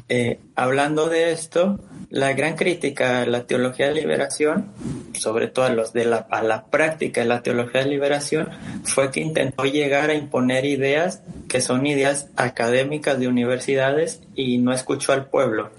[0.09, 4.71] eh, hablando de esto, la gran crítica a la teología de liberación,
[5.13, 8.49] sobre todo a, los de la, a la práctica de la teología de liberación,
[8.83, 14.73] fue que intentó llegar a imponer ideas que son ideas académicas de universidades y no
[14.73, 15.71] escuchó al pueblo.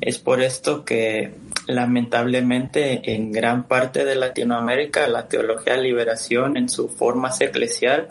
[0.00, 1.32] Es por esto que
[1.68, 8.08] lamentablemente en gran parte de Latinoamérica la teología de liberación en su forma eclesial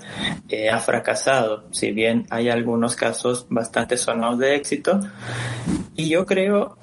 [0.47, 4.99] eh, ha fracasado, si bien hay algunos casos bastante sonados de éxito.
[5.95, 6.77] Y yo creo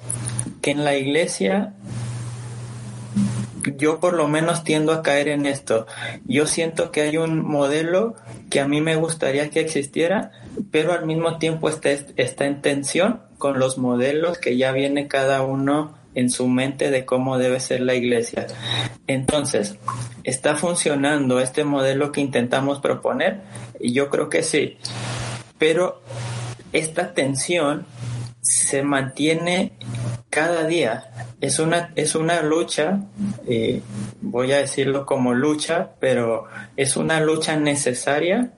[0.65, 1.75] que en la iglesia
[3.77, 5.85] yo por lo menos tiendo a caer en esto.
[6.25, 8.15] Yo siento que hay un modelo
[8.49, 10.31] que a mí me gustaría que existiera,
[10.71, 15.43] pero al mismo tiempo está, está en tensión con los modelos que ya viene cada
[15.43, 18.47] uno en su mente de cómo debe ser la iglesia.
[19.05, 19.75] Entonces,
[20.23, 23.41] ¿está funcionando este modelo que intentamos proponer?
[23.79, 24.79] Y yo creo que sí.
[25.59, 26.01] Pero
[26.73, 27.85] esta tensión
[28.41, 29.73] se mantiene
[30.35, 31.11] cada día.
[31.39, 32.99] Es una, es una lucha,
[33.47, 33.81] eh,
[34.19, 38.51] voy a decirlo como lucha, pero es una lucha necesaria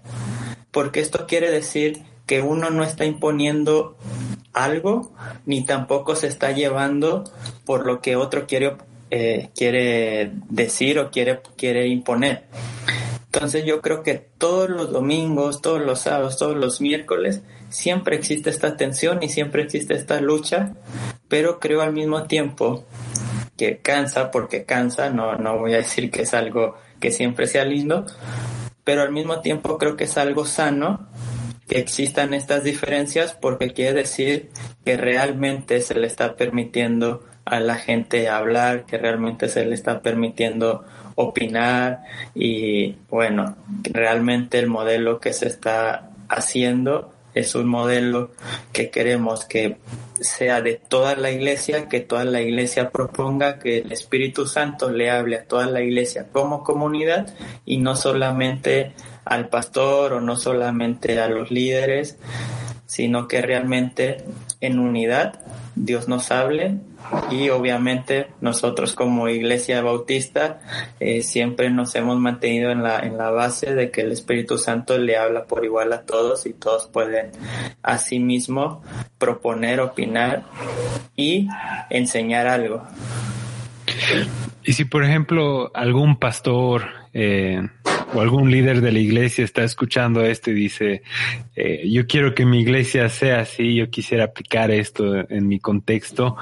[0.71, 3.95] porque esto quiere decir que uno no está imponiendo
[4.53, 5.13] algo,
[5.45, 7.25] ni tampoco se está llevando
[7.63, 8.75] por lo que otro quiere,
[9.11, 12.45] eh, quiere decir o quiere, quiere imponer.
[13.25, 18.49] Entonces yo creo que todos los domingos, todos los sábados, todos los miércoles, siempre existe
[18.49, 20.73] esta tensión y siempre existe esta lucha,
[21.27, 22.85] pero creo al mismo tiempo
[23.57, 27.65] que cansa, porque cansa, no, no voy a decir que es algo que siempre sea
[27.65, 28.05] lindo,
[28.83, 31.07] pero al mismo tiempo creo que es algo sano
[31.67, 34.49] que existan estas diferencias porque quiere decir
[34.85, 40.01] que realmente se le está permitiendo a la gente hablar, que realmente se le está
[40.01, 40.85] permitiendo
[41.15, 42.03] opinar
[42.35, 48.31] y bueno, realmente el modelo que se está haciendo es un modelo
[48.71, 49.77] que queremos que
[50.21, 55.09] sea de toda la iglesia, que toda la iglesia proponga, que el Espíritu Santo le
[55.09, 57.33] hable a toda la iglesia como comunidad
[57.65, 58.93] y no solamente
[59.25, 62.17] al pastor o no solamente a los líderes,
[62.87, 64.23] sino que realmente
[64.61, 65.39] en unidad
[65.75, 66.77] Dios nos hable
[67.29, 70.59] y obviamente nosotros como iglesia bautista
[70.99, 74.97] eh, siempre nos hemos mantenido en la, en la base de que el Espíritu Santo
[74.97, 77.31] le habla por igual a todos y todos pueden
[77.83, 78.81] asimismo
[79.17, 80.43] proponer, opinar
[81.15, 81.47] y
[81.89, 82.83] enseñar algo.
[84.63, 87.61] Y si por ejemplo algún pastor eh,
[88.13, 91.03] o algún líder de la iglesia está escuchando esto y dice,
[91.55, 96.37] eh, yo quiero que mi iglesia sea así, yo quisiera aplicar esto en mi contexto,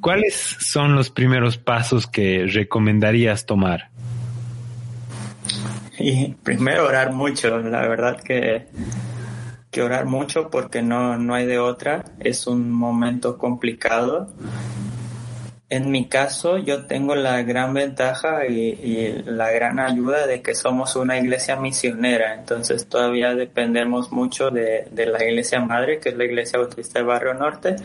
[0.00, 3.90] ¿cuáles son los primeros pasos que recomendarías tomar?
[5.98, 8.66] Y primero orar mucho, la verdad que,
[9.70, 14.28] que orar mucho porque no, no hay de otra, es un momento complicado
[15.72, 20.96] en mi caso, yo tengo la gran ventaja y, la gran ayuda de que somos
[20.96, 26.58] una iglesia misionera, entonces todavía dependemos mucho de, la iglesia madre, que es la iglesia
[26.58, 27.76] bautista de Barrio Norte,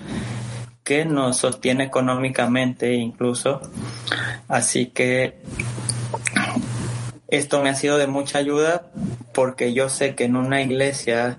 [0.83, 3.61] que nos sostiene económicamente incluso.
[4.49, 5.37] Así que
[7.29, 8.91] esto me ha sido de mucha ayuda
[9.33, 11.37] porque yo sé que en una iglesia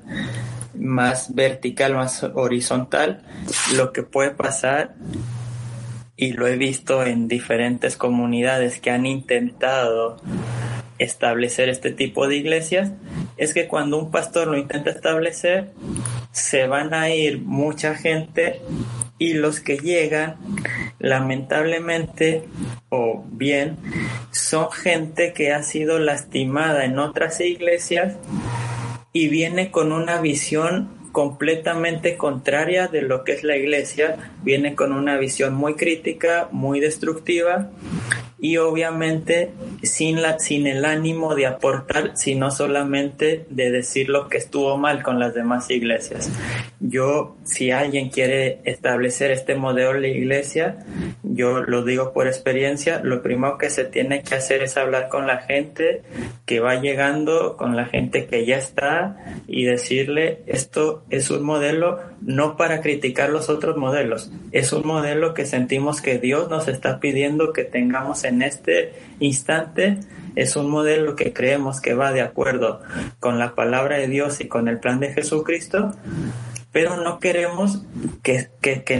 [0.74, 3.22] más vertical, más horizontal,
[3.74, 4.94] lo que puede pasar
[6.18, 10.16] y lo he visto en diferentes comunidades que han intentado
[10.98, 12.90] establecer este tipo de iglesias,
[13.36, 15.70] es que cuando un pastor lo intenta establecer,
[16.32, 18.60] se van a ir mucha gente
[19.16, 20.36] y los que llegan,
[20.98, 22.48] lamentablemente
[22.88, 23.76] o bien,
[24.32, 28.16] son gente que ha sido lastimada en otras iglesias
[29.12, 34.92] y viene con una visión completamente contraria de lo que es la iglesia, viene con
[34.92, 37.70] una visión muy crítica, muy destructiva
[38.40, 39.50] y obviamente
[39.82, 45.02] sin, la, sin el ánimo de aportar, sino solamente de decir lo que estuvo mal
[45.02, 46.30] con las demás iglesias.
[46.80, 50.84] Yo, si alguien quiere establecer este modelo de iglesia,
[51.22, 55.26] yo lo digo por experiencia, lo primero que se tiene que hacer es hablar con
[55.26, 56.02] la gente
[56.46, 59.16] que va llegando, con la gente que ya está
[59.46, 65.34] y decirle esto es un modelo no para criticar los otros modelos, es un modelo
[65.34, 69.98] que sentimos que Dios nos está pidiendo que tengamos en este instante
[70.38, 72.80] es un modelo que creemos que va de acuerdo
[73.18, 75.96] con la palabra de Dios y con el plan de Jesucristo,
[76.70, 77.82] pero no queremos
[78.22, 78.48] que,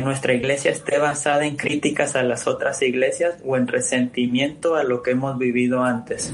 [0.03, 5.05] nuestra iglesia esté basada en críticas a las otras iglesias o en resentimiento a lo
[5.05, 6.33] que hemos vivido antes.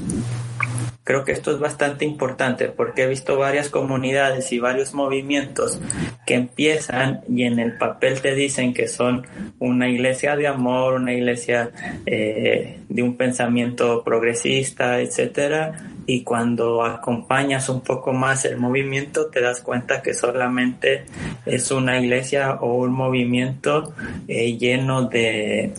[1.05, 5.79] Creo que esto es bastante importante porque he visto varias comunidades y varios movimientos
[6.25, 9.27] que empiezan y en el papel te dicen que son
[9.59, 11.69] una iglesia de amor, una iglesia
[12.07, 19.41] eh, de un pensamiento progresista, etcétera, y cuando acompañas un poco más el movimiento te
[19.41, 21.05] das cuenta que solamente
[21.45, 23.93] es una iglesia o un movimiento
[24.27, 25.73] eh, lleno de,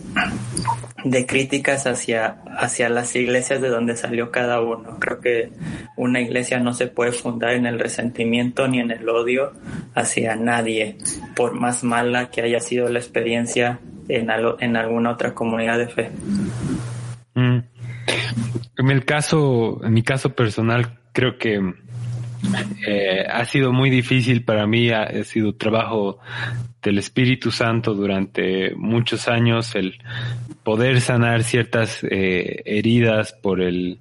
[1.03, 4.97] de críticas hacia, hacia las iglesias de donde salió cada uno.
[4.99, 5.49] Creo que
[5.95, 9.53] una iglesia no se puede fundar en el resentimiento ni en el odio
[9.95, 10.97] hacia nadie,
[11.35, 16.11] por más mala que haya sido la experiencia en, en alguna otra comunidad de fe.
[17.35, 17.76] Mm.
[18.77, 21.59] En el caso, en mi caso personal, creo que
[22.85, 26.19] eh, ha sido muy difícil para mí, ha, sido trabajo
[26.81, 29.99] del Espíritu Santo durante muchos años el
[30.63, 33.99] poder sanar ciertas eh, heridas por el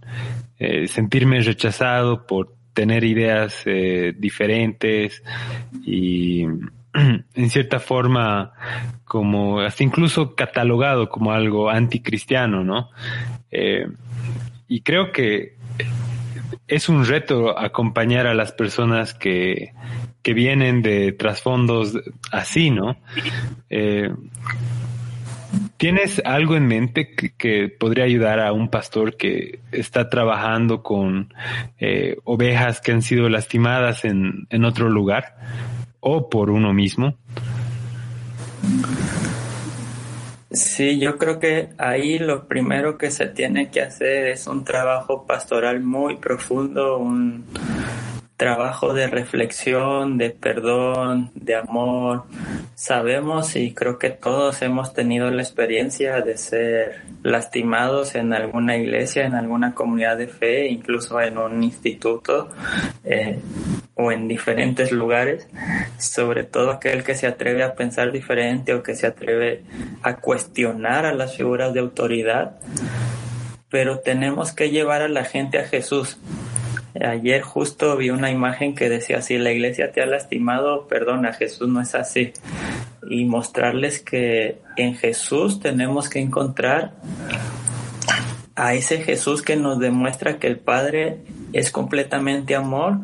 [0.58, 3.64] eh, sentirme rechazado, por tener ideas
[4.18, 5.22] diferentes
[5.82, 6.44] y
[7.34, 8.52] en cierta forma
[9.04, 12.90] como hasta incluso catalogado como algo anticristiano, ¿no?
[14.68, 15.56] y creo que
[16.68, 19.72] es un reto acompañar a las personas que,
[20.22, 21.96] que vienen de trasfondos
[22.32, 22.96] así, ¿no?
[23.70, 24.10] Eh,
[25.76, 31.32] ¿Tienes algo en mente que, podría ayudar a un pastor que está trabajando con
[31.78, 35.36] eh, ovejas que han sido lastimadas en, en otro lugar
[36.08, 37.14] o por uno mismo?
[40.52, 45.26] Sí, yo creo que ahí lo primero que se tiene que hacer es un trabajo
[45.26, 47.44] pastoral muy profundo, un
[48.36, 52.24] trabajo de reflexión, de perdón, de amor.
[52.74, 59.24] Sabemos y creo que todos hemos tenido la experiencia de ser lastimados en alguna iglesia,
[59.24, 62.50] en alguna comunidad de fe, incluso en un instituto.
[63.04, 63.38] Eh,
[63.98, 65.48] o en diferentes lugares,
[65.98, 69.62] sobre todo aquel que se atreve a pensar diferente o que se atreve
[70.02, 72.58] a cuestionar a las figuras de autoridad,
[73.70, 76.18] pero tenemos que llevar a la gente a Jesús.
[77.04, 81.68] Ayer justo vi una imagen que decía, si la iglesia te ha lastimado, perdona, Jesús
[81.68, 82.32] no es así.
[83.08, 86.92] Y mostrarles que en Jesús tenemos que encontrar
[88.54, 91.18] a ese Jesús que nos demuestra que el Padre
[91.52, 92.98] es completamente amor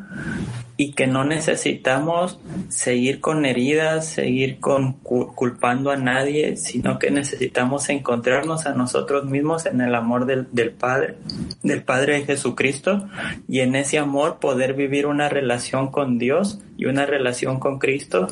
[0.76, 7.88] y que no necesitamos seguir con heridas, seguir con culpando a nadie, sino que necesitamos
[7.88, 11.16] encontrarnos a nosotros mismos en el amor del, del Padre,
[11.62, 13.06] del Padre de Jesucristo,
[13.48, 18.28] y en ese amor poder vivir una relación con Dios y una relación con Cristo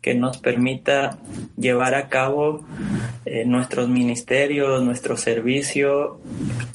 [0.00, 1.18] que nos permita
[1.56, 2.64] llevar a cabo
[3.24, 6.20] eh, nuestros ministerios, nuestro servicio,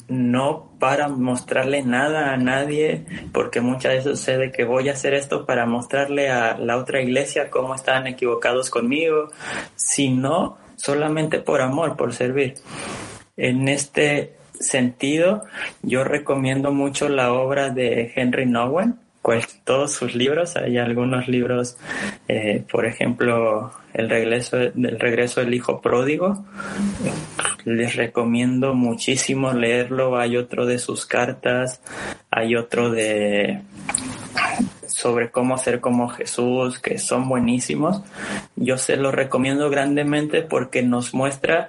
[0.08, 5.46] no para mostrarle nada a nadie, porque muchas veces sucede que voy a hacer esto
[5.46, 9.28] para mostrarle a la otra iglesia cómo están equivocados conmigo,
[9.76, 12.54] sino solamente por amor, por servir.
[13.36, 15.44] En este sentido,
[15.82, 18.98] yo recomiendo mucho la obra de Henry Nowen,
[19.64, 20.56] todos sus libros.
[20.56, 21.76] Hay algunos libros,
[22.28, 26.44] eh, por ejemplo, El regreso, del regreso del hijo pródigo.
[27.64, 30.16] Les recomiendo muchísimo leerlo.
[30.16, 31.80] Hay otro de sus cartas,
[32.30, 33.62] hay otro de
[34.86, 38.02] sobre cómo ser como Jesús, que son buenísimos.
[38.56, 41.66] Yo se los recomiendo grandemente porque nos muestra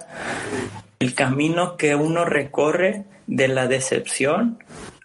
[1.00, 4.58] el camino que uno recorre de la decepción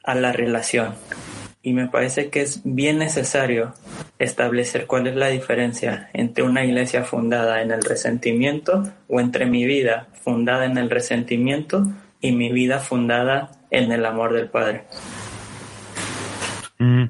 [0.04, 0.94] a la relación
[1.68, 3.74] y me parece que es bien necesario
[4.20, 9.66] establecer cuál es la diferencia entre una iglesia fundada en el resentimiento o entre mi
[9.66, 11.86] vida fundada en el resentimiento
[12.22, 14.86] y mi vida fundada en el amor del Padre.
[16.80, 17.04] Mm.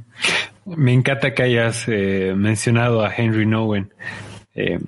[0.66, 3.94] Me encanta que hayas eh, mencionado a Henry Nowen.
[4.60, 4.80] Eh,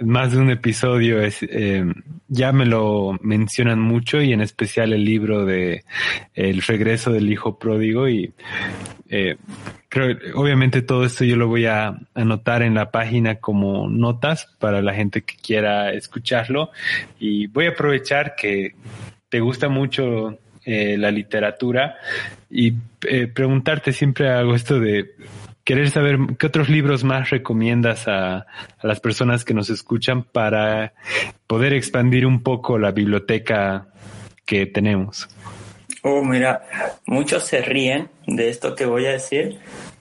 [0.00, 1.84] más de un episodio es, eh,
[2.26, 5.84] ya me lo mencionan mucho y en especial el libro de
[6.34, 8.32] El regreso del hijo pródigo y
[9.08, 9.36] eh,
[9.88, 14.82] creo, obviamente todo esto yo lo voy a anotar en la página como notas para
[14.82, 16.70] la gente que quiera escucharlo.
[17.20, 18.74] Y voy a aprovechar que
[19.28, 21.96] te gusta mucho eh, la literatura
[22.48, 22.72] y
[23.08, 25.10] eh, preguntarte siempre algo esto de
[25.64, 28.46] querer saber qué otros libros más recomiendas a, a,
[28.82, 30.94] las personas que nos escuchan para
[31.46, 33.88] poder expandir un poco la biblioteca
[34.44, 35.28] que tenemos.
[36.02, 36.62] Oh, mira,
[37.06, 39.58] muchos se ríen de esto que voy a decir,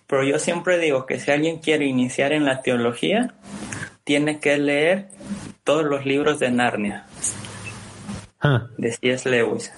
[0.07, 3.35] pero yo siempre digo que si alguien quiere iniciar en la teología,
[4.03, 5.09] tiene que leer
[5.63, 7.05] todos los libros de Narnia,
[8.41, 8.67] ah.
[8.77, 9.29] de C.S.
[9.29, 9.71] Lewis.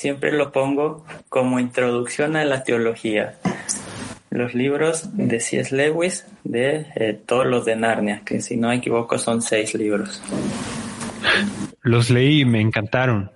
[0.00, 3.34] Siempre lo pongo como introducción a la teología.
[4.30, 5.76] Los libros de C.S.
[5.76, 10.22] Lewis, de eh, todos los de Narnia, que si no me equivoco son seis libros.
[11.82, 13.30] Los leí y me encantaron.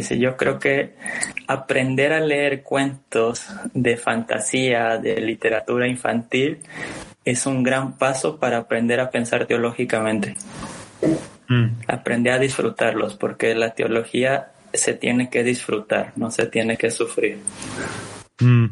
[0.00, 0.94] Sí, yo creo que
[1.46, 6.60] aprender a leer cuentos de fantasía, de literatura infantil,
[7.22, 10.36] es un gran paso para aprender a pensar teológicamente.
[11.48, 11.66] Mm.
[11.86, 17.38] Aprender a disfrutarlos, porque la teología se tiene que disfrutar, no se tiene que sufrir.
[18.40, 18.66] Mm.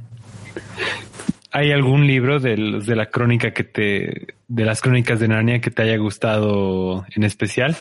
[1.51, 5.71] ¿Hay algún libro de, de la crónica que te, de las crónicas de Narnia que
[5.71, 7.77] te haya gustado en especial?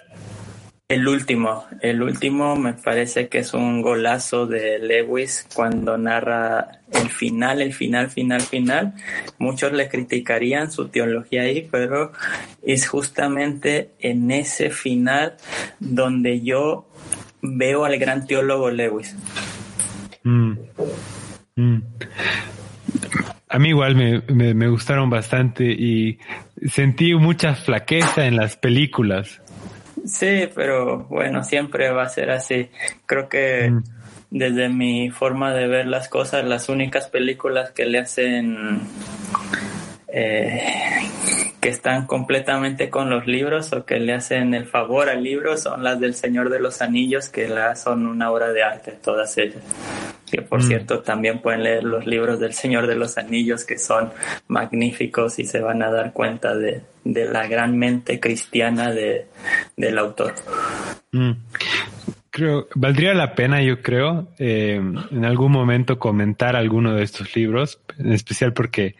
[0.89, 7.09] El último, el último me parece que es un golazo de Lewis cuando narra el
[7.09, 8.93] final, el final, final, final.
[9.39, 12.11] Muchos le criticarían su teología ahí, pero
[12.61, 15.35] es justamente en ese final
[15.79, 16.85] donde yo
[17.43, 19.15] veo al gran teólogo Lewis.
[20.23, 20.53] Mm.
[21.55, 21.81] Mm.
[23.49, 26.17] A mí igual me, me, gustaron bastante y
[26.67, 29.41] sentí mucha flaqueza en las películas.
[30.05, 32.69] Sí, pero bueno, siempre va a ser así.
[33.05, 33.83] Creo que mm.
[34.31, 38.79] desde mi forma de ver las cosas, las únicas películas que le hacen
[40.07, 41.07] eh,
[41.63, 45.81] que están completamente con los libros o que le hacen el favor al libro son
[45.81, 49.63] las del Señor de los Anillos, que la son una obra de arte, todas ellas.
[50.29, 50.63] Que por mm.
[50.63, 54.11] cierto también pueden leer los libros del Señor de los Anillos, que son
[54.47, 59.27] magníficos y se van a dar cuenta de, de la gran mente cristiana de,
[59.77, 60.33] del autor.
[61.13, 61.31] Mm.
[62.35, 64.81] Creo, valdría la pena, yo creo, eh,
[65.11, 68.95] en algún momento comentar alguno de estos libros, en especial porque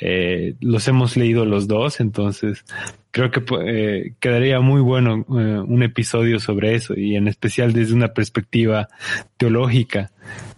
[0.00, 2.64] eh, los hemos leído los dos, entonces
[3.10, 8.14] creo que eh, quedaría muy bueno un episodio sobre eso y en especial desde una
[8.14, 8.88] perspectiva
[9.36, 10.10] teológica.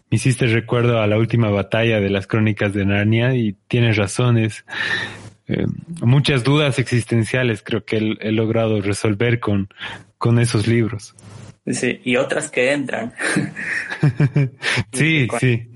[0.08, 4.64] Me hiciste recuerdo a la última batalla de las crónicas de Narnia y tienes razones.
[6.00, 9.68] muchas dudas existenciales creo que he, he logrado resolver con,
[10.16, 11.16] con esos libros.
[11.66, 13.12] Sí, y otras que entran.
[14.92, 15.68] sí, sí.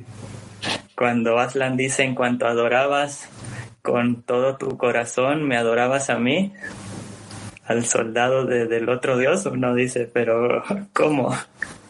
[0.97, 3.29] Cuando Aslan dice, en cuanto adorabas
[3.83, 6.53] con todo tu corazón, me adorabas a mí,
[7.67, 10.63] al soldado del otro dios, uno dice, pero
[10.93, 11.37] ¿cómo?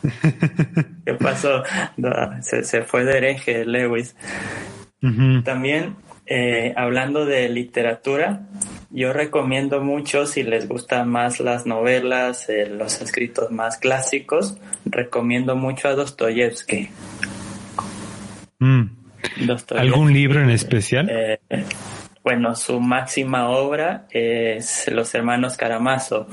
[1.05, 1.63] ¿Qué pasó?
[2.41, 4.17] se, fue de hereje Lewis.
[5.45, 8.43] También, eh, hablando de literatura,
[8.91, 15.57] yo recomiendo mucho, si les gustan más las novelas, eh, los escritos más clásicos, recomiendo
[15.57, 16.89] mucho a Dostoyevsky.
[18.61, 18.83] Mm.
[19.77, 21.09] ¿Algún libro en especial?
[21.11, 21.39] Eh,
[22.25, 26.27] bueno, su máxima obra es Los Hermanos Karamazov.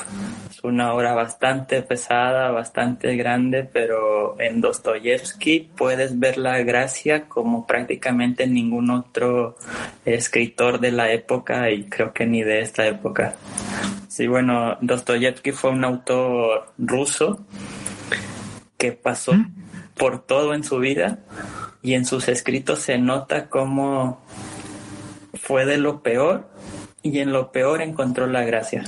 [0.49, 7.67] Es una obra bastante pesada, bastante grande, pero en Dostoyevsky puedes ver la gracia como
[7.67, 9.57] prácticamente ningún otro
[10.05, 13.35] escritor de la época y creo que ni de esta época.
[14.07, 17.45] Sí, bueno, Dostoyevsky fue un autor ruso
[18.77, 19.53] que pasó ¿Mm?
[19.97, 21.19] por todo en su vida
[21.81, 24.21] y en sus escritos se nota cómo
[25.51, 26.45] fue de lo peor
[27.03, 28.83] y en lo peor encontró la gracia.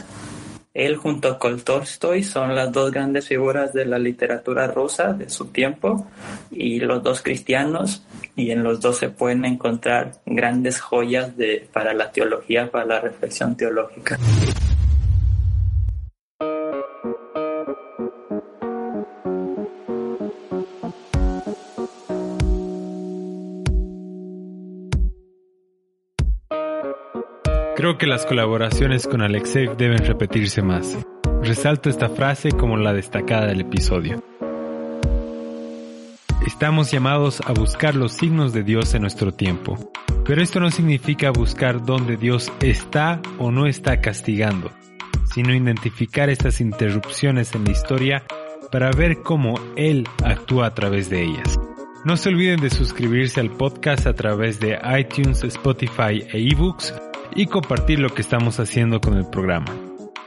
[0.73, 5.47] Él junto con Tolstoy son las dos grandes figuras de la literatura rusa de su
[5.47, 6.07] tiempo
[6.51, 8.05] y los dos cristianos
[8.37, 13.01] y en los dos se pueden encontrar grandes joyas de, para la teología, para la
[13.01, 14.17] reflexión teológica.
[27.99, 30.97] Que las colaboraciones con Alexei deben repetirse más.
[31.41, 34.23] Resalto esta frase como la destacada del episodio.
[36.45, 39.77] Estamos llamados a buscar los signos de Dios en nuestro tiempo,
[40.25, 44.71] pero esto no significa buscar dónde Dios está o no está castigando,
[45.33, 48.23] sino identificar estas interrupciones en la historia
[48.71, 51.59] para ver cómo Él actúa a través de ellas.
[52.05, 56.93] No se olviden de suscribirse al podcast a través de iTunes, Spotify e eBooks
[57.35, 59.73] y compartir lo que estamos haciendo con el programa.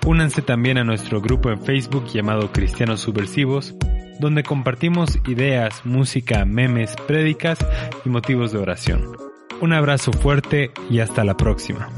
[0.04, 3.74] Únanse también a nuestro grupo en Facebook llamado Cristianos Subversivos,
[4.20, 7.58] donde compartimos ideas, música, memes, prédicas
[8.04, 9.16] y motivos de oración.
[9.60, 11.88] Un abrazo fuerte y hasta la próxima.